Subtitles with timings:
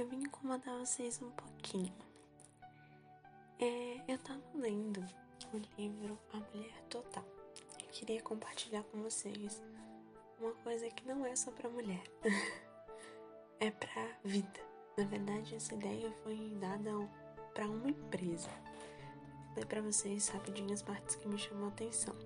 [0.00, 1.92] eu vim incomodar vocês um pouquinho.
[3.58, 5.04] É, eu tava lendo
[5.52, 7.24] o livro A Mulher Total.
[7.78, 9.62] Eu queria compartilhar com vocês
[10.40, 12.02] uma coisa que não é só pra mulher,
[13.60, 14.60] é pra vida.
[14.96, 16.90] Na verdade, essa ideia foi dada
[17.52, 18.48] para uma empresa.
[19.54, 22.16] Ler para vocês rapidinho as partes que me chamou a atenção.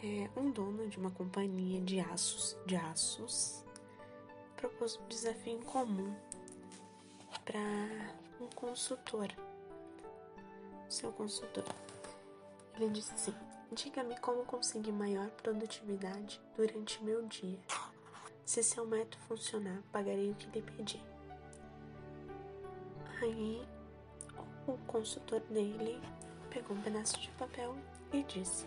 [0.00, 3.64] É, um dono de uma companhia de aços, de aços
[4.56, 6.14] propôs um desafio em comum
[7.48, 7.60] para
[8.38, 9.28] um consultor,
[10.86, 11.64] seu consultor.
[12.76, 13.34] Ele disse assim:
[13.72, 17.58] Diga-me como conseguir maior produtividade durante meu dia.
[18.44, 21.02] Se seu método funcionar, pagarei o que lhe pedi.
[23.22, 23.66] Aí
[24.66, 25.98] o consultor dele
[26.50, 27.74] pegou um pedaço de papel
[28.12, 28.66] e disse: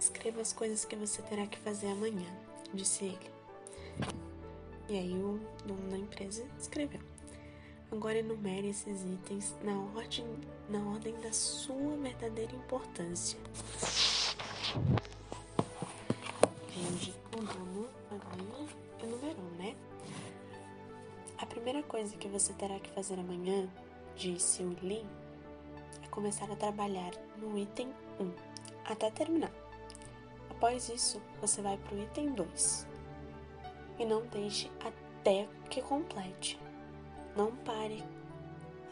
[0.00, 2.26] Escreva as coisas que você terá que fazer amanhã,
[2.74, 3.30] disse ele.
[4.88, 7.13] E aí o dono da empresa escreveu.
[7.94, 10.26] Agora enumere esses itens na ordem,
[10.68, 13.38] na ordem da sua verdadeira importância.
[16.76, 18.68] O dono agora
[19.00, 19.76] enumerou, né?
[21.38, 23.70] A primeira coisa que você terá que fazer amanhã,
[24.16, 25.06] disse o Lee,
[26.02, 28.32] é começar a trabalhar no item 1
[28.86, 29.52] até terminar.
[30.50, 32.88] Após isso, você vai para o item 2
[34.00, 36.58] e não deixe até que complete.
[37.36, 38.04] Não pare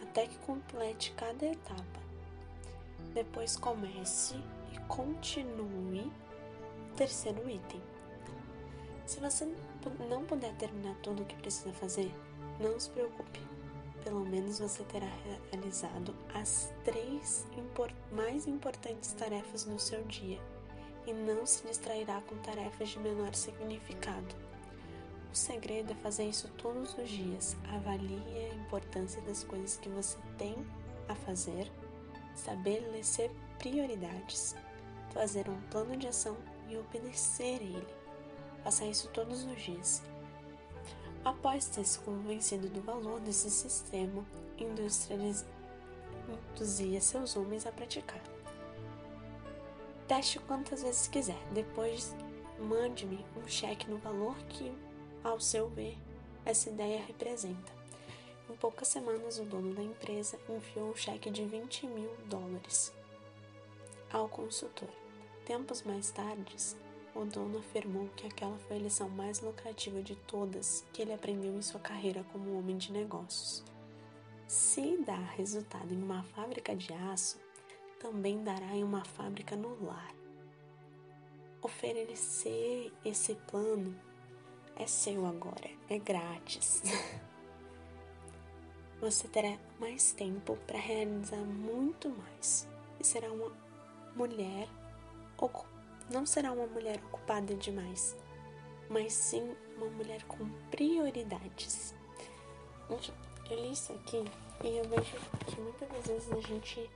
[0.02, 2.00] até que complete cada etapa.
[3.14, 4.34] Depois comece
[4.72, 6.10] e continue
[6.90, 7.80] o terceiro item.
[9.06, 9.48] Se você
[10.08, 12.12] não puder terminar tudo o que precisa fazer,
[12.58, 13.40] não se preocupe.
[14.02, 15.08] Pelo menos você terá
[15.50, 20.40] realizado as três import mais importantes tarefas do seu dia
[21.06, 24.41] e não se distrairá com tarefas de menor significado.
[25.32, 27.56] O segredo é fazer isso todos os dias.
[27.74, 30.54] Avalie a importância das coisas que você tem
[31.08, 31.72] a fazer,
[32.34, 34.54] estabelecer prioridades,
[35.10, 36.36] fazer um plano de ação
[36.68, 37.88] e obedecer a ele.
[38.62, 40.02] Faça isso todos os dias.
[41.24, 44.26] Após ter se convencido do valor desse sistema,
[44.58, 45.46] induzia
[47.00, 48.20] seus homens a praticar.
[50.06, 51.38] Teste quantas vezes quiser.
[51.52, 52.14] Depois,
[52.58, 54.70] mande-me um cheque no valor que,
[55.22, 55.96] ao seu ver,
[56.44, 57.72] essa ideia representa.
[58.50, 62.92] Em poucas semanas, o dono da empresa enviou um cheque de 20 mil dólares
[64.12, 64.88] ao consultor.
[65.46, 66.56] Tempos mais tarde,
[67.14, 71.54] o dono afirmou que aquela foi a lição mais lucrativa de todas que ele aprendeu
[71.54, 73.64] em sua carreira como homem de negócios.
[74.46, 77.38] Se dá resultado em uma fábrica de aço,
[77.98, 80.14] também dará em uma fábrica no lar.
[81.62, 83.98] Oferecer esse plano
[84.76, 86.82] é seu agora, é grátis.
[89.00, 92.68] Você terá mais tempo para realizar muito mais
[93.00, 93.50] e será uma
[94.14, 94.68] mulher
[96.12, 98.14] não será uma mulher ocupada demais,
[98.88, 101.94] mas sim uma mulher com prioridades.
[103.50, 104.22] Eu li isso aqui
[104.62, 105.16] e eu vejo
[105.46, 106.90] que muitas vezes a gente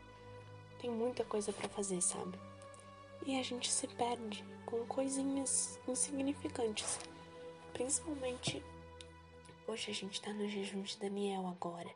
[0.79, 2.39] tem muita coisa para fazer, sabe?
[3.25, 6.99] E a gente se perde com coisinhas insignificantes.
[7.77, 8.63] Principalmente,
[9.67, 11.95] poxa, a gente tá no jejum de Daniel agora.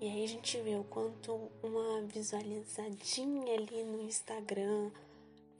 [0.00, 4.88] E aí a gente vê o quanto uma visualizadinha ali no Instagram,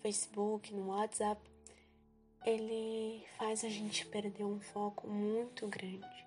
[0.03, 1.43] Facebook, no WhatsApp,
[2.47, 6.27] ele faz a gente perder um foco muito grande,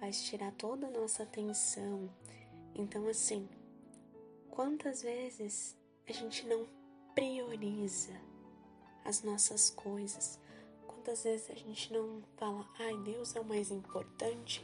[0.00, 2.08] faz tirar toda a nossa atenção.
[2.74, 3.46] Então, assim,
[4.48, 5.76] quantas vezes
[6.08, 6.66] a gente não
[7.14, 8.18] prioriza
[9.04, 10.40] as nossas coisas?
[11.08, 14.62] Quantas vezes a gente não fala, ai, Deus é o mais importante,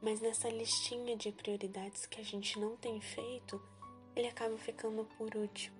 [0.00, 3.60] mas nessa listinha de prioridades que a gente não tem feito,
[4.16, 5.76] ele acaba ficando por último.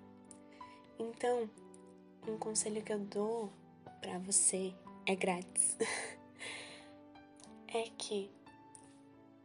[0.99, 1.49] Então,
[2.27, 3.51] um conselho que eu dou
[4.01, 4.75] para você
[5.07, 5.77] é grátis.
[7.73, 8.29] é que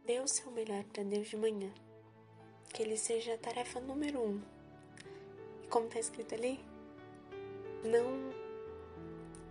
[0.05, 1.73] dê o seu melhor para Deus de manhã.
[2.71, 4.39] Que ele seja a tarefa número um.
[5.63, 6.63] E como tá escrito ali,
[7.83, 8.31] não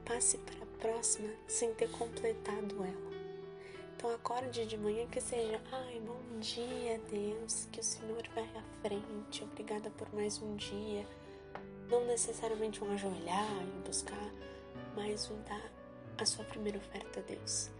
[0.04, 3.18] passe para próxima sem ter completado ela.
[3.96, 8.62] Então acorde de manhã que seja, ai, bom dia, Deus, que o Senhor vai à
[8.82, 11.04] frente, obrigada por mais um dia
[11.90, 14.30] não necessariamente um ajoelhar e buscar,
[14.94, 15.72] mas um dar
[16.18, 17.70] a sua primeira oferta a Deus.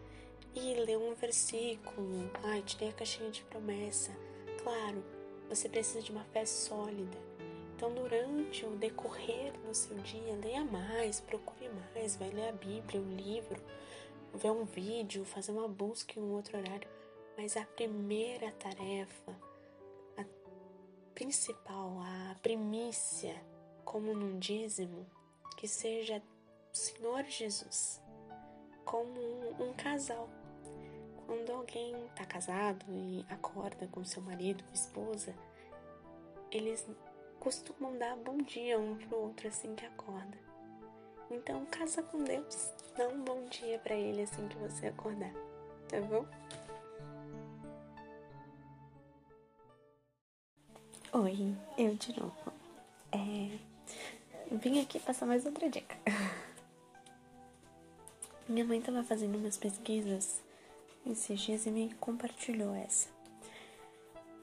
[0.55, 4.11] E ler um versículo, ai, tirei a caixinha de promessa.
[4.63, 5.05] Claro,
[5.49, 7.28] você precisa de uma fé sólida.
[7.79, 13.01] Então, durante o decorrer do seu dia, leia mais, procure mais, vai ler a Bíblia,
[13.01, 13.63] um livro,
[14.35, 16.89] ver um vídeo, fazer uma busca em um outro horário.
[17.37, 19.33] Mas a primeira tarefa,
[20.17, 20.25] a
[21.15, 23.41] principal, a primícia,
[23.85, 25.07] como num dízimo,
[25.57, 26.21] que seja
[26.73, 28.03] o Senhor Jesus,
[28.85, 29.21] como
[29.63, 30.29] um, casal.
[31.29, 35.33] Quando alguém está casado e acorda com seu marido, esposa,
[36.51, 36.85] eles
[37.49, 40.37] costumam dar bom dia um pro outro assim que acorda.
[41.31, 45.33] Então, casa com Deus, dá um bom dia para ele assim que você acordar,
[45.89, 46.27] tá bom?
[51.11, 52.53] Oi, eu de novo.
[53.13, 53.59] É,
[54.55, 55.97] vim aqui passar mais outra dica.
[58.47, 60.43] Minha mãe estava fazendo umas pesquisas
[61.07, 63.09] esses dias e me compartilhou essa.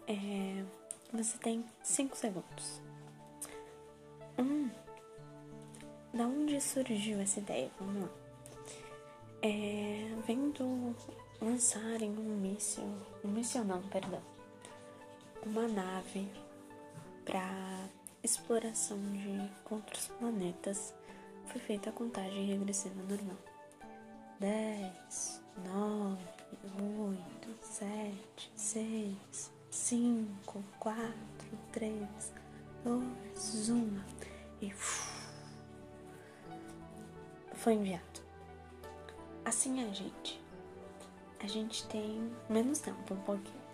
[0.07, 0.65] É,
[1.13, 2.81] você tem 5 segundos.
[4.37, 4.69] Hum,
[6.13, 7.69] da onde surgiu essa ideia?
[7.79, 8.09] Vamos lá.
[9.41, 10.95] É, vendo
[11.41, 12.83] lançarem um míssil,
[13.23, 14.21] um míssil não, perdão,
[15.45, 16.27] uma nave
[17.23, 17.87] para
[18.23, 20.93] exploração de outros planetas,
[21.47, 23.37] foi feita a contagem regressiva normal.
[24.39, 26.17] 10, 9,
[26.81, 31.13] 8, 7, 6, 5, 4,
[31.71, 32.33] 3,
[32.85, 33.99] 2, 1
[34.61, 34.71] e
[37.53, 38.21] foi enviado.
[39.43, 40.39] Assim a gente.
[41.39, 43.65] A gente tem menos tempo, um pouquinho.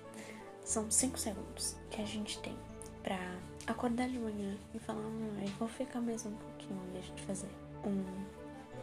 [0.63, 2.58] São 5 segundos que a gente tem
[3.04, 3.19] pra
[3.68, 7.50] acordar de manhã e falar, ah, eu vou ficar mais um pouquinho, deixa de fazer.
[7.84, 8.06] Um,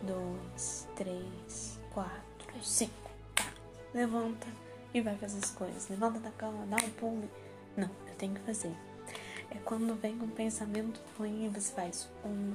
[0.06, 3.10] dois, três, quatro, cinco.
[3.34, 3.50] Tá.
[3.94, 4.46] Levanta
[4.92, 5.88] e vai fazer as coisas.
[5.88, 7.30] Levanta da cama, dá um pulo.
[7.78, 8.76] Não, eu tenho que fazer.
[9.50, 12.54] É quando vem um pensamento ruim, você faz um,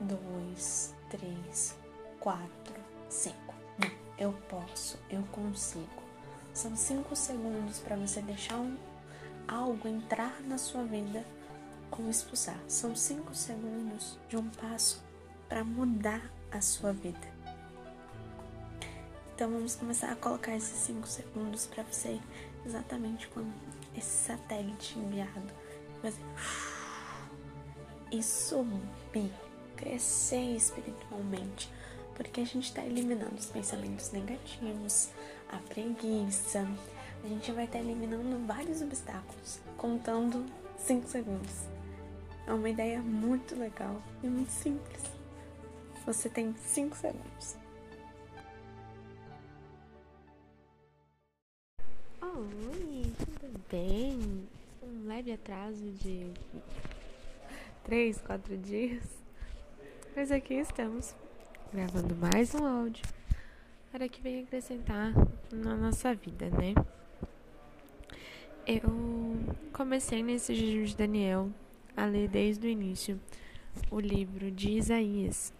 [0.00, 1.74] dois, três,
[2.20, 2.74] quatro,
[3.08, 3.54] cinco.
[3.78, 6.02] Não, eu posso, eu consigo.
[6.52, 8.76] São cinco segundos para você deixar um,
[9.46, 11.24] algo entrar na sua vida
[11.90, 12.58] ou expulsar.
[12.66, 15.02] São cinco segundos de um passo
[15.48, 17.38] para mudar a sua vida.
[19.34, 22.20] Então vamos começar a colocar esses 5 segundos para você
[22.66, 23.52] exatamente quando
[23.96, 25.54] esse satélite enviado
[26.00, 26.22] fazer
[28.10, 29.32] e subir,
[29.76, 31.70] crescer espiritualmente,
[32.14, 35.10] porque a gente está eliminando os pensamentos negativos,
[35.50, 36.66] a preguiça,
[37.22, 40.46] a gente vai estar tá eliminando vários obstáculos, contando
[40.78, 41.66] 5 segundos.
[42.46, 45.02] É uma ideia muito legal e muito simples.
[46.06, 47.56] Você tem 5 segundos.
[52.22, 54.48] Oi, tudo bem?
[55.08, 56.30] Leve atraso de
[57.82, 59.02] três, quatro dias.
[60.14, 61.16] Mas aqui estamos,
[61.72, 63.02] gravando mais um áudio
[63.90, 65.14] para que venha acrescentar
[65.50, 66.74] na nossa vida, né?
[68.66, 68.82] Eu
[69.72, 71.48] comecei nesse jejum de Daniel
[71.96, 73.18] a ler desde o início
[73.90, 75.54] o livro de Isaías.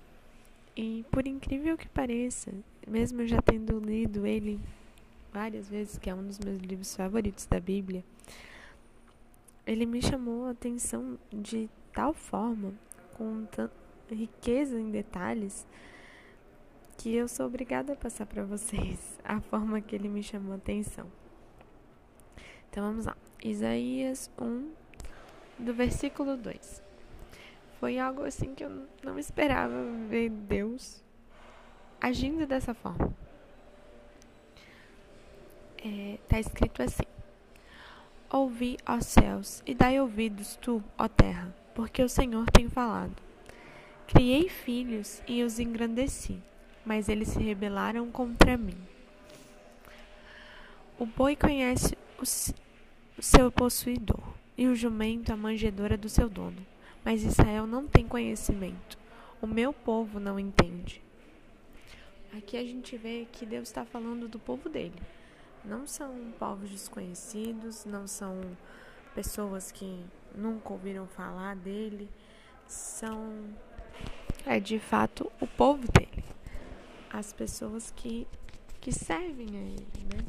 [0.76, 2.52] E por incrível que pareça,
[2.86, 4.60] mesmo já tendo lido ele
[5.32, 8.04] várias vezes, que é um dos meus livros favoritos da Bíblia,
[9.70, 12.72] ele me chamou a atenção de tal forma,
[13.16, 13.72] com tanta
[14.10, 15.66] riqueza em detalhes,
[16.96, 20.56] que eu sou obrigada a passar para vocês a forma que ele me chamou a
[20.56, 21.06] atenção.
[22.70, 23.16] Então vamos lá.
[23.44, 24.70] Isaías 1,
[25.58, 26.82] do versículo 2.
[27.78, 31.04] Foi algo assim que eu não esperava ver Deus
[32.00, 33.14] agindo dessa forma
[35.84, 37.04] é, tá escrito assim:
[38.30, 43.16] Ouvi, ó céus, e dai ouvidos tu, ó terra, porque o Senhor tem falado.
[44.06, 46.38] Criei filhos e os engrandeci,
[46.84, 48.76] mas eles se rebelaram contra mim.
[50.98, 56.66] O boi conhece o, seu possuidor, e o jumento a manjedora do seu dono,
[57.02, 58.98] mas Israel não tem conhecimento.
[59.40, 61.00] O meu povo não entende.
[62.36, 65.00] Aqui a gente vê que Deus está falando do povo dele
[65.64, 68.40] não são povos desconhecidos, não são
[69.14, 72.08] pessoas que nunca ouviram falar dele,
[72.66, 73.54] são
[74.46, 76.24] é de fato o povo dele,
[77.10, 78.26] as pessoas que
[78.80, 80.24] que servem a ele, né?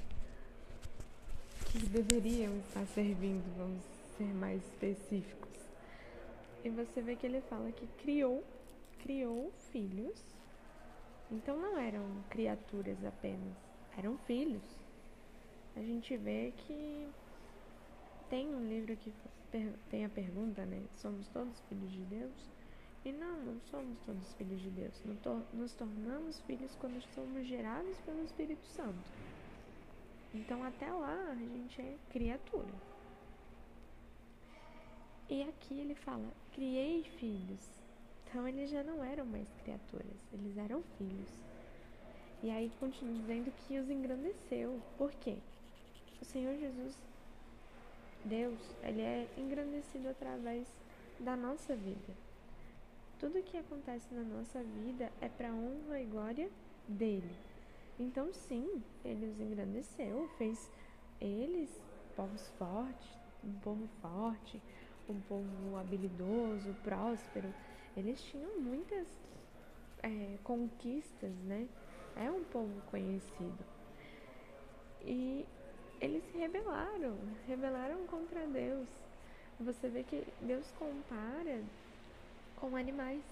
[1.66, 3.84] Que deveriam estar servindo, vamos
[4.18, 5.50] ser mais específicos.
[6.64, 8.44] E você vê que ele fala que criou,
[9.04, 10.20] criou filhos.
[11.32, 13.56] Então não eram criaturas apenas,
[13.96, 14.79] eram filhos
[15.80, 17.08] a gente vê que
[18.30, 19.14] tem um livro que
[19.90, 20.84] tem a pergunta, né?
[20.92, 22.50] Somos todos filhos de Deus?
[23.06, 25.02] E não, não somos todos filhos de Deus.
[25.54, 29.10] Nos tornamos filhos quando somos gerados pelo Espírito Santo.
[30.34, 32.74] Então até lá a gente é criatura.
[35.30, 37.72] E aqui ele fala: criei filhos.
[38.26, 41.30] Então eles já não eram mais criaturas, eles eram filhos.
[42.44, 44.82] E aí continua dizendo que os engrandeceu.
[44.98, 45.38] Por quê?
[46.22, 46.96] O Senhor Jesus,
[48.26, 50.68] Deus, ele é engrandecido através
[51.20, 52.14] da nossa vida.
[53.20, 56.50] Tudo que acontece na nossa vida é para honra e glória
[56.88, 57.36] dele.
[58.00, 60.72] Então, sim, ele os engrandeceu, fez
[61.20, 61.70] eles
[62.16, 64.62] povos fortes, um povo forte,
[65.10, 67.54] um povo habilidoso, próspero.
[67.98, 69.08] Eles tinham muitas
[70.02, 71.68] é, conquistas, né?
[72.16, 73.66] É um povo conhecido.
[75.02, 75.46] E
[76.02, 78.88] eles se rebelaram, rebelaram contra Deus.
[79.60, 81.62] Você vê que Deus compara
[82.56, 83.24] com animais.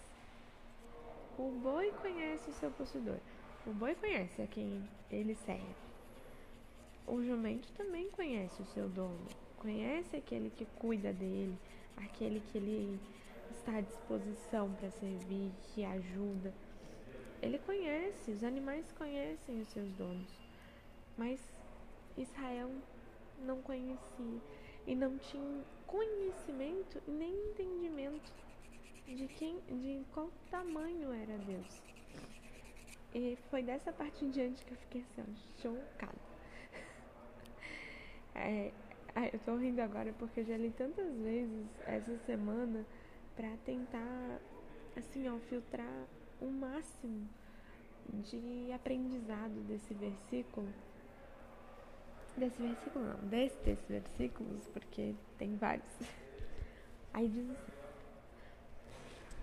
[1.38, 3.20] O boi conhece o seu possuidor.
[3.66, 5.88] O boi conhece a quem ele serve.
[7.06, 9.28] O jumento também conhece o seu dono.
[9.58, 11.58] Conhece aquele que cuida dele,
[11.96, 13.00] aquele que ele
[13.52, 16.54] está à disposição para servir, que ajuda.
[17.42, 20.28] Ele conhece, os animais conhecem os seus donos.
[21.18, 21.40] Mas
[22.18, 22.72] Israel
[23.40, 24.42] não conhecia
[24.86, 28.32] e não tinha conhecimento nem entendimento
[29.08, 31.82] de quem, de qual tamanho era Deus.
[33.14, 36.18] E foi dessa parte em diante que eu fiquei assim, chocada.
[38.40, 38.72] É,
[39.34, 42.86] eu tô rindo agora porque eu já li tantas vezes essa semana
[43.36, 44.40] para tentar,
[44.96, 46.08] assim, ó, filtrar
[46.40, 47.28] o máximo
[48.14, 50.68] de aprendizado desse versículo.
[52.38, 55.92] Desse versículo não, destes versículos, porque tem vários.
[57.12, 57.72] Aí diz assim: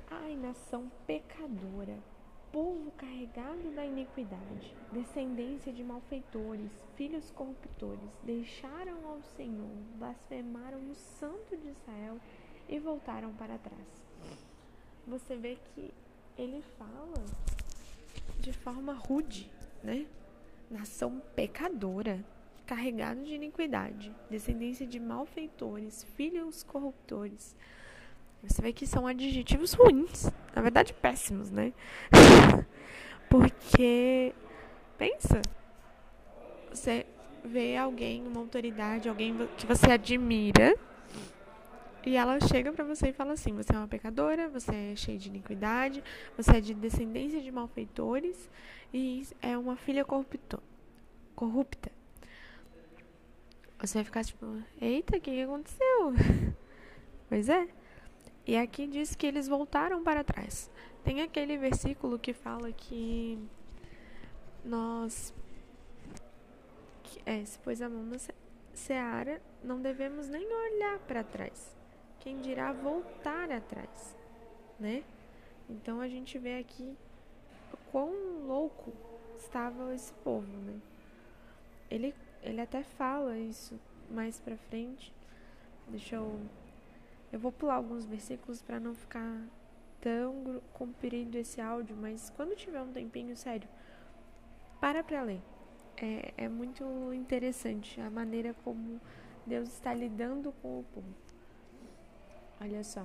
[0.08, 1.98] Ai, nação pecadora,
[2.52, 11.56] povo carregado da iniquidade, descendência de malfeitores, filhos corruptores, deixaram ao Senhor, blasfemaram o Santo
[11.56, 12.20] de Israel
[12.68, 14.04] e voltaram para trás.
[15.08, 15.92] Você vê que
[16.38, 17.24] ele fala
[18.38, 19.50] de forma rude,
[19.82, 20.06] né?
[20.70, 22.24] Nação pecadora,
[22.66, 27.56] carregado de iniquidade, descendência de malfeitores, filhos corruptores.
[28.42, 31.72] Você vê que são adjetivos ruins, na verdade péssimos, né?
[33.28, 34.34] Porque
[34.98, 35.40] pensa,
[36.70, 37.06] você
[37.44, 40.76] vê alguém, uma autoridade, alguém que você admira,
[42.06, 45.18] e ela chega para você e fala assim: você é uma pecadora, você é cheia
[45.18, 46.04] de iniquidade,
[46.36, 48.50] você é de descendência de malfeitores
[48.92, 50.62] e é uma filha corrupto,
[51.34, 51.90] corrupta.
[53.86, 54.46] Você vai ficar tipo:
[54.80, 56.12] eita, o que, que aconteceu?
[57.28, 57.68] pois é.
[58.46, 60.70] E aqui diz que eles voltaram para trás.
[61.02, 63.38] Tem aquele versículo que fala que
[64.64, 65.34] nós,
[67.02, 68.16] que, é, se pôs a mão na
[68.72, 71.74] seara, não devemos nem olhar para trás.
[72.20, 74.16] Quem dirá voltar atrás,
[74.78, 75.04] né?
[75.68, 76.96] Então a gente vê aqui
[77.90, 78.12] quão
[78.46, 78.92] louco
[79.38, 80.80] estava esse povo, né?
[81.90, 82.14] Ele,
[82.44, 83.78] ele até fala isso
[84.10, 85.12] mais pra frente.
[85.88, 86.40] Deixa eu
[87.32, 89.42] eu vou pular alguns versículos para não ficar
[90.00, 93.68] tão comprido esse áudio, mas quando tiver um tempinho, sério,
[94.80, 95.40] para para ler.
[95.96, 99.00] É, é muito interessante a maneira como
[99.44, 101.14] Deus está lidando com o povo.
[102.60, 103.04] Olha só.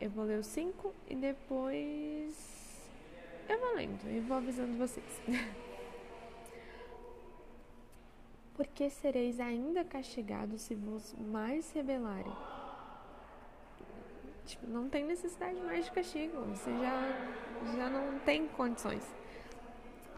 [0.00, 2.86] Eu vou ler os cinco e depois
[3.48, 5.20] eu vou lendo e vou avisando vocês.
[8.56, 12.32] Porque sereis ainda castigados se vos mais rebelarem
[14.46, 16.40] Tipo, não tem necessidade mais de castigo.
[16.42, 19.02] Você já, já não tem condições.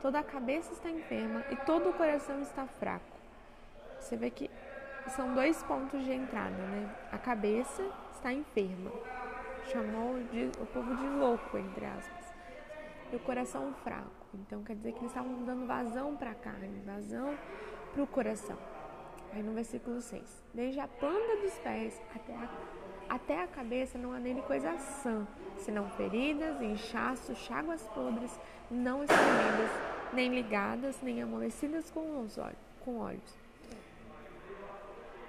[0.02, 3.16] Toda a cabeça está enferma e todo o coração está fraco.
[3.98, 4.50] Você vê que
[5.08, 6.94] são dois pontos de entrada, né?
[7.10, 7.82] A cabeça
[8.14, 8.92] está enferma.
[9.72, 12.34] Chamou de, o povo de louco, entre aspas.
[13.10, 14.10] E o coração fraco.
[14.34, 17.34] Então quer dizer que eles estavam dando vazão para a carne, vazão
[17.98, 18.56] para o coração.
[19.32, 20.22] Aí no versículo 6.
[20.54, 22.48] Desde a planta dos pés até a
[23.08, 25.26] até a cabeça não há nele coisa sã,
[25.56, 28.38] senão feridas, inchaços, cháguas podres,
[28.70, 29.70] não espremidas,
[30.12, 33.38] nem ligadas, nem amolecidas com os olhos, com olhos.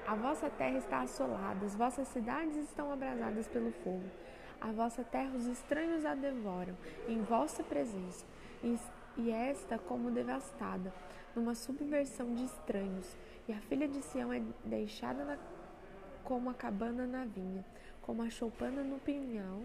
[0.05, 4.03] A vossa terra está assolada, as vossas cidades estão abrasadas pelo fogo.
[4.59, 6.75] A vossa terra os estranhos a devoram,
[7.07, 8.25] em vossa presença,
[9.17, 10.93] e esta como devastada,
[11.35, 13.17] numa subversão de estranhos.
[13.47, 15.37] E a filha de Sião é deixada na
[16.23, 17.65] como a cabana na vinha,
[18.01, 19.61] como a choupana no pinhal,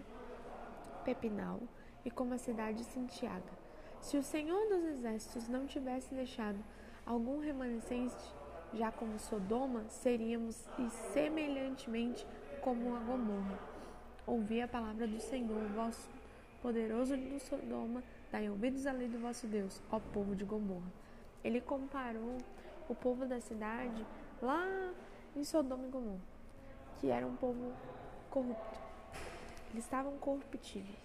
[1.03, 1.59] pepinal
[2.03, 3.65] e como a cidade cintiada.
[4.01, 6.57] Se o Senhor dos Exércitos não tivesse deixado
[7.05, 8.33] algum remanescente,
[8.73, 12.25] já como Sodoma, seríamos e semelhantemente
[12.61, 13.59] como a Gomorra.
[14.25, 16.09] Ouvi a palavra do Senhor, vosso
[16.61, 20.91] poderoso do Sodoma, dai ouvidos à lei do vosso Deus, ó povo de Gomorra.
[21.43, 22.37] Ele comparou
[22.89, 24.05] o povo da cidade
[24.41, 24.93] lá
[25.35, 26.21] em Sodoma e Gomorra,
[26.99, 27.73] que era um povo
[28.29, 28.79] corrupto.
[29.71, 30.99] Eles estavam corruptíveis,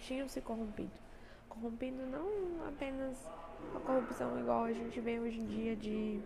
[0.00, 1.04] tinham se corrompido.
[1.48, 3.16] Corrompido não apenas
[3.74, 6.20] a corrupção igual a gente vê hoje em dia de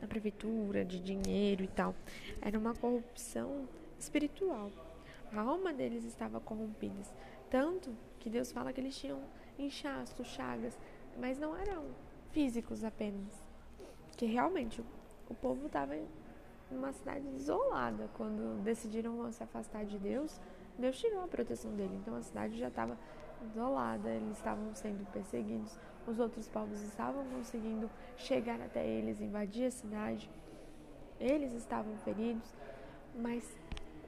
[0.00, 1.94] na prefeitura, de dinheiro e tal.
[2.40, 3.66] Era uma corrupção
[3.98, 4.70] espiritual.
[5.32, 7.02] A alma deles estava corrompida.
[7.50, 9.20] Tanto que Deus fala que eles tinham
[9.58, 10.74] inchaço, chagas,
[11.20, 11.84] mas não eram
[12.32, 13.44] físicos apenas.
[14.16, 14.82] Que realmente
[15.28, 15.94] o povo estava
[16.70, 18.08] numa cidade isolada.
[18.14, 20.40] Quando decidiram se afastar de Deus,
[20.78, 21.94] Deus tirou a proteção dele.
[22.00, 22.98] Então a cidade já estava
[23.44, 29.70] isolada, eles estavam sendo perseguidos, os outros povos estavam conseguindo chegar até eles, invadir a
[29.70, 30.30] cidade.
[31.20, 32.54] Eles estavam feridos,
[33.14, 33.44] mas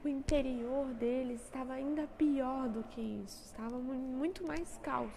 [0.03, 5.11] o interior deles estava ainda pior do que isso, estava muito mais caos.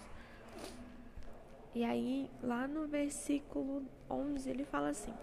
[1.73, 5.13] E aí, lá no versículo 11, ele fala assim: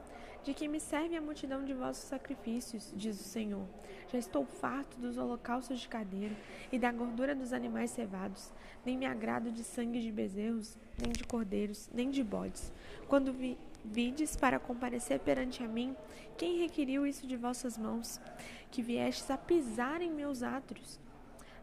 [0.42, 3.66] De que me serve a multidão de vossos sacrifícios, diz o Senhor.
[4.10, 6.34] Já estou farto dos holocaustos de cadeiro
[6.72, 8.50] e da gordura dos animais cevados.
[8.84, 12.72] Nem me agrado de sangue de bezerros, nem de cordeiros, nem de bodes.
[13.06, 15.96] Quando vi, vides para comparecer perante a mim,
[16.36, 18.20] quem requiriu isso de vossas mãos?
[18.70, 21.00] Que viestes a pisar em meus átrios.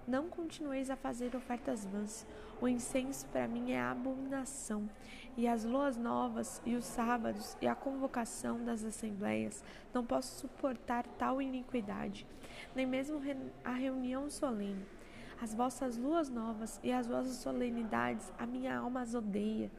[0.08, 2.27] Não continueis a fazer ofertas vãs.
[2.62, 4.89] O incenso para mim é abominação,
[5.36, 9.63] e as luas novas, e os sábados, e a convocação das assembleias.
[9.94, 12.25] Não posso suportar tal iniquidade,
[12.75, 13.22] nem mesmo
[13.63, 14.86] a reunião solene.
[15.41, 19.70] As vossas luas novas e as vossas solenidades, a minha alma as odeia.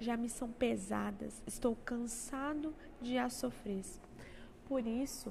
[0.00, 3.84] Já me são pesadas, estou cansado de as sofrer.
[4.64, 5.30] Por isso,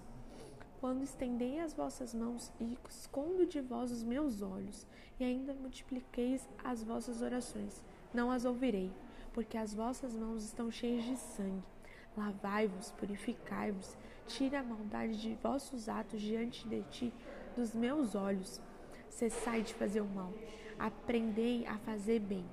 [0.79, 4.85] quando estendei as vossas mãos e escondo de vós os meus olhos,
[5.19, 8.91] e ainda multipliqueis as vossas orações, não as ouvirei,
[9.33, 11.63] porque as vossas mãos estão cheias de sangue.
[12.15, 17.13] Lavai-vos, purificai-vos, tira a maldade de vossos atos diante de ti,
[17.55, 18.61] dos meus olhos.
[19.09, 20.31] Cessai de fazer o mal,
[20.77, 22.45] aprendei a fazer bem.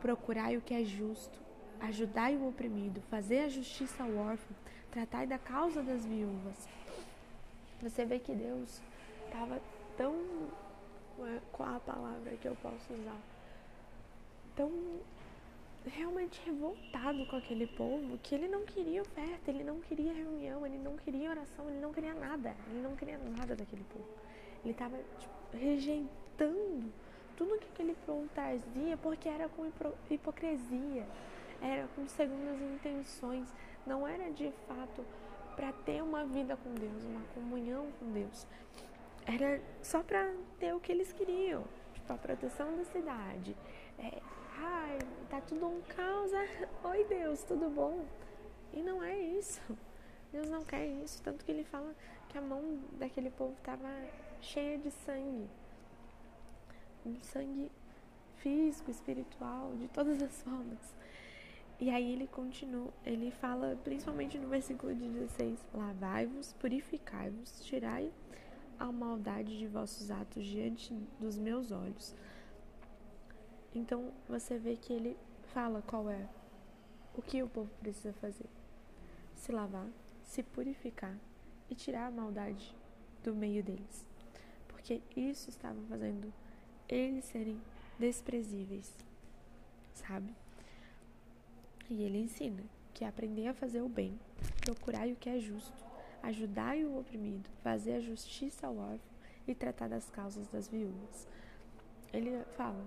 [0.00, 1.38] Procurai o que é justo,
[1.80, 4.56] ajudai o oprimido, fazei a justiça ao órfão,
[4.90, 6.68] tratai da causa das viúvas
[7.80, 8.80] você vê que Deus
[9.26, 9.60] estava
[9.96, 10.14] tão.
[11.20, 13.20] É, qual a palavra que eu posso usar?
[14.56, 14.70] Tão
[15.86, 20.78] realmente revoltado com aquele povo que ele não queria oferta, ele não queria reunião, ele
[20.78, 24.08] não queria oração, ele não queria nada, ele não queria nada daquele povo.
[24.64, 26.92] Ele estava tipo, rejeitando
[27.38, 29.64] tudo que aquele povo trazia porque era com
[30.10, 31.06] hipocrisia,
[31.62, 33.46] era com segundas intenções,
[33.86, 35.04] não era de fato
[35.54, 38.44] para ter uma vida com Deus, uma comunhão com Deus.
[39.24, 41.62] Era só para ter o que eles queriam,
[41.94, 43.56] tipo a proteção da cidade.
[44.00, 44.20] É,
[44.56, 44.98] ai,
[45.30, 46.32] tá tudo um caos.
[46.34, 48.04] Ah, oi Deus, tudo bom?
[48.72, 49.60] E não é isso.
[50.32, 51.94] Deus não quer isso, tanto que ele fala
[52.28, 53.88] que a mão daquele povo estava
[54.40, 55.48] cheia de sangue.
[57.04, 57.70] Um sangue
[58.36, 60.94] físico, espiritual, de todas as formas.
[61.80, 68.12] E aí ele continua, ele fala principalmente no versículo 16: Lavai-vos, purificai-vos, tirai
[68.78, 72.14] a maldade de vossos atos diante dos meus olhos.
[73.74, 75.16] Então você vê que ele
[75.52, 76.28] fala qual é
[77.14, 78.48] o que o povo precisa fazer:
[79.34, 79.88] se lavar,
[80.24, 81.16] se purificar
[81.70, 82.76] e tirar a maldade
[83.22, 84.04] do meio deles.
[84.66, 86.32] Porque isso estava fazendo
[86.88, 87.60] eles serem
[87.98, 88.92] desprezíveis,
[89.92, 90.34] sabe?
[91.90, 92.62] E ele ensina
[92.94, 94.18] que aprender a fazer o bem,
[94.60, 95.84] procurar o que é justo,
[96.22, 101.26] ajudar o oprimido, fazer a justiça ao órfão e tratar das causas das viúvas.
[102.12, 102.84] Ele fala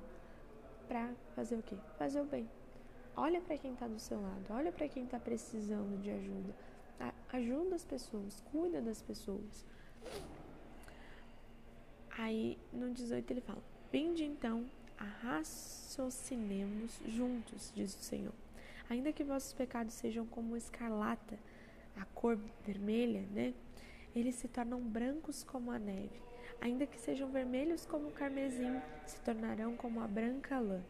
[0.88, 1.76] para fazer o quê?
[1.98, 2.50] Fazer o bem.
[3.16, 6.56] Olha para quem está do seu lado, olha para quem está precisando de ajuda.
[7.34, 9.66] Ajuda as pessoas, cuida das pessoas.
[12.18, 14.66] Aí no 18 ele fala: Vinde então,
[15.22, 18.34] raciocinemos juntos, diz o Senhor.
[18.90, 21.38] Ainda que vossos pecados sejam como escarlata,
[21.98, 23.54] a cor vermelha, né?
[24.16, 26.22] Eles se tornam brancos como a neve.
[26.62, 30.82] Ainda que sejam vermelhos como o carmesim, se tornarão como a branca lã.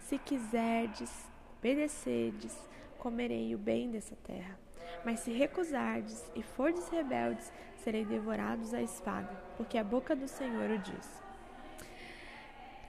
[0.00, 1.10] Se quiserdes,
[1.58, 2.54] obedecerdes,
[2.98, 4.58] comerei o bem dessa terra.
[5.02, 10.70] Mas se recusardes e fordes rebeldes, serei devorados à espada, porque a boca do Senhor
[10.70, 11.21] o diz.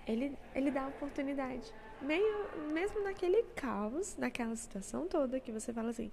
[0.05, 5.89] Ele, ele dá a oportunidade meio, mesmo naquele caos, naquela situação toda que você fala
[5.89, 6.11] assim,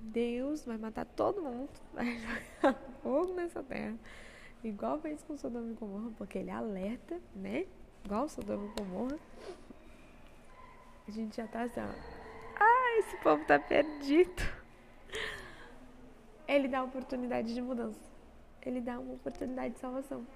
[0.00, 3.96] Deus vai matar todo mundo, vai jogar fogo nessa terra,
[4.64, 7.66] igual fez com Sodoma e Gomorra, porque ele alerta, né?
[8.04, 9.18] Igual Sodoma e Gomorra.
[11.06, 12.18] A gente já tá assim, ó.
[12.60, 14.42] Ah, esse povo tá perdido.
[16.46, 18.00] Ele dá oportunidade de mudança.
[18.62, 20.26] Ele dá uma oportunidade de salvação.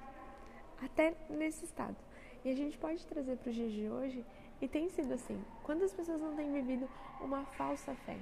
[0.82, 1.96] Até nesse estado.
[2.44, 4.24] E a gente pode trazer para os dias de hoje,
[4.60, 5.40] e tem sido assim.
[5.62, 6.88] Quantas pessoas não têm vivido
[7.20, 8.16] uma falsa fé?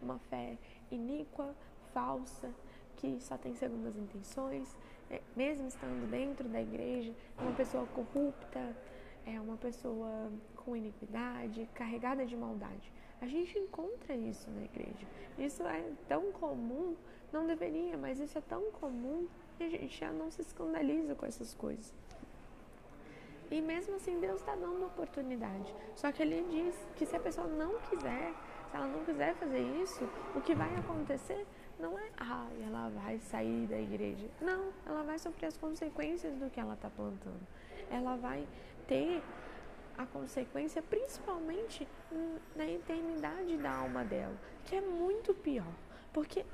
[0.00, 0.56] Uma fé
[0.90, 1.54] iníqua,
[1.92, 2.50] falsa,
[2.96, 4.76] que só tem segundas intenções,
[5.10, 8.76] é, mesmo estando dentro da igreja, é uma pessoa corrupta,
[9.24, 12.92] é uma pessoa com iniquidade, carregada de maldade.
[13.20, 15.06] A gente encontra isso na igreja.
[15.38, 16.94] Isso é tão comum,
[17.32, 21.24] não deveria, mas isso é tão comum que a gente já não se escandaliza com
[21.24, 21.92] essas coisas.
[23.50, 25.74] E mesmo assim, Deus está dando oportunidade.
[25.94, 28.32] Só que Ele diz que se a pessoa não quiser,
[28.70, 31.46] se ela não quiser fazer isso, o que vai acontecer
[31.78, 34.28] não é, ah, ela vai sair da igreja.
[34.40, 37.46] Não, ela vai sofrer as consequências do que ela está plantando.
[37.90, 38.46] Ela vai
[38.88, 39.22] ter
[39.96, 41.86] a consequência principalmente
[42.54, 45.72] na eternidade da alma dela, que é muito pior.
[46.12, 46.44] Porque,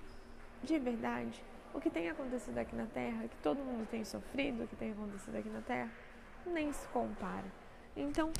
[0.62, 1.42] de verdade,
[1.74, 4.92] o que tem acontecido aqui na Terra, que todo mundo tem sofrido, o que tem
[4.92, 5.90] acontecido aqui na Terra,
[6.50, 7.46] nem se compara.
[7.96, 8.33] Então,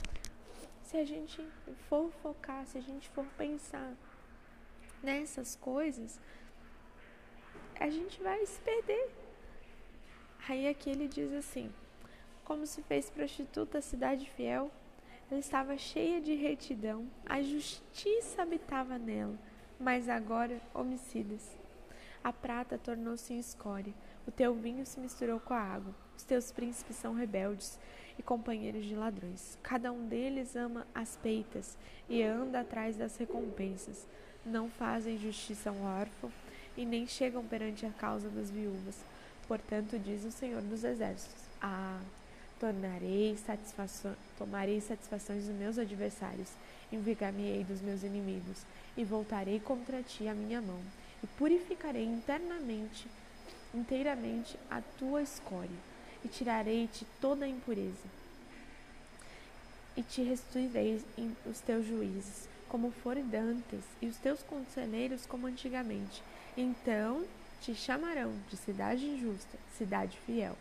[0.83, 1.47] se a gente
[1.89, 3.95] for focar, se a gente for pensar
[5.03, 6.21] nessas coisas,
[7.81, 9.11] a gente vai se perder.
[10.49, 11.73] Aí aqui ele diz assim:
[12.45, 14.71] como se fez prostituta a cidade fiel,
[15.31, 19.39] ela estava cheia de retidão, a justiça habitava nela,
[19.81, 21.57] mas agora homicidas.
[22.23, 23.95] A prata tornou-se escória,
[24.27, 27.79] o teu vinho se misturou com a água, os teus príncipes são rebeldes
[28.19, 29.59] e companheiros de ladrões.
[29.63, 31.77] Cada um deles ama as peitas
[32.09, 34.07] e anda atrás das recompensas.
[34.45, 36.31] Não fazem justiça ao órfão
[36.77, 38.97] e nem chegam perante a causa das viúvas.
[39.49, 42.01] Portanto, diz o Senhor dos Exércitos: Ah,
[42.59, 46.51] tornarei satisfação, tomarei satisfações dos meus adversários,
[46.93, 48.65] envigar-me-ei dos meus inimigos,
[48.97, 50.81] e voltarei contra ti a minha mão,
[51.23, 53.09] e purificarei internamente,
[53.75, 55.93] inteiramente a tua escória
[56.25, 58.23] e tirarei-te toda a impureza.
[59.97, 61.03] E te restituirei
[61.45, 66.23] os teus juízes, como forem dantes, e os teus conselheiros como antigamente.
[66.57, 67.25] Então
[67.61, 70.57] te chamarão de cidade justa, cidade fiel.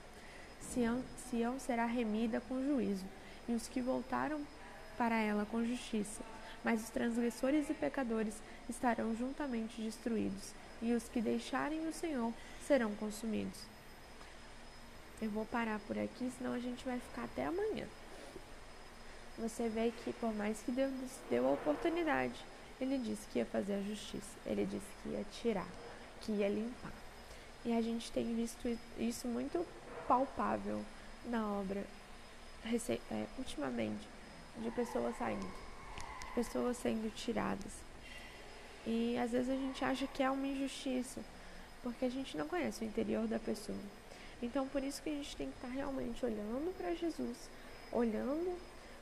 [0.62, 3.06] Sião, Sião será remida com juízo,
[3.48, 4.42] e os que voltaram
[4.98, 6.22] para ela com justiça.
[6.64, 8.36] Mas os transgressores e pecadores
[8.70, 12.34] estarão juntamente destruídos, e os que deixarem o Senhor
[12.68, 13.60] serão consumidos.
[15.22, 17.86] Eu vou parar por aqui, senão a gente vai ficar até amanhã.
[19.38, 20.92] Você vê que por mais que Deus
[21.30, 22.44] deu a oportunidade,
[22.80, 25.68] ele disse que ia fazer a justiça, ele disse que ia tirar,
[26.22, 26.92] que ia limpar.
[27.64, 28.68] E a gente tem visto
[28.98, 29.66] isso muito
[30.08, 30.84] palpável
[31.26, 31.86] na obra
[32.66, 34.08] é, ultimamente,
[34.58, 37.91] de pessoas saindo, de pessoas sendo tiradas.
[38.86, 41.22] E às vezes a gente acha que é uma injustiça,
[41.84, 43.78] porque a gente não conhece o interior da pessoa.
[44.42, 47.50] Então, por isso que a gente tem que estar realmente olhando para Jesus,
[47.92, 48.58] olhando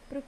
[0.10, 0.24] para o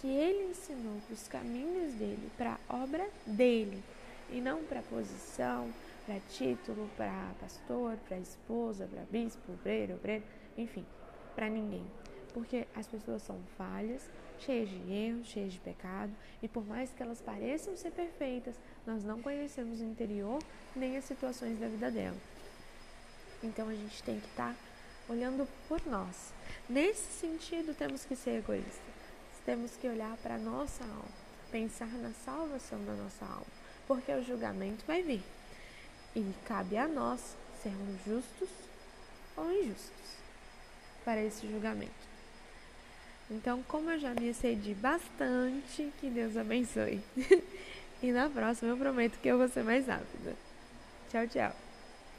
[0.00, 3.82] que ele ensinou, para os caminhos dele, para a obra dele,
[4.30, 5.72] e não para posição,
[6.04, 10.24] para título, para pastor, para esposa, para bispo, obreiro, obreiro,
[10.58, 10.84] enfim,
[11.34, 11.84] para ninguém.
[12.36, 14.02] Porque as pessoas são falhas,
[14.40, 18.54] cheias de erros, cheias de pecado, e por mais que elas pareçam ser perfeitas,
[18.86, 20.38] nós não conhecemos o interior
[20.74, 22.18] nem as situações da vida dela.
[23.42, 24.56] Então a gente tem que estar tá
[25.08, 26.30] olhando por nós.
[26.68, 28.94] Nesse sentido, temos que ser egoístas.
[29.46, 31.08] Temos que olhar para a nossa alma,
[31.50, 33.46] pensar na salvação da nossa alma,
[33.88, 35.22] porque o julgamento vai vir.
[36.14, 38.50] E cabe a nós sermos justos
[39.38, 39.90] ou injustos
[41.02, 42.05] para esse julgamento.
[43.30, 47.00] Então, como eu já me excedi bastante, que Deus abençoe.
[48.02, 50.34] e na próxima eu prometo que eu vou ser mais rápida.
[51.10, 51.65] Tchau, tchau.